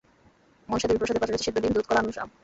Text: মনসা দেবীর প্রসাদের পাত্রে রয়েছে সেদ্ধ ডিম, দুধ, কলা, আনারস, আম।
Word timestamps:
মনসা 0.69 0.87
দেবীর 0.87 1.01
প্রসাদের 1.01 1.21
পাত্রে 1.21 1.33
রয়েছে 1.33 1.45
সেদ্ধ 1.47 1.57
ডিম, 1.61 1.73
দুধ, 1.75 1.85
কলা, 1.87 1.99
আনারস, 2.01 2.17
আম। 2.21 2.29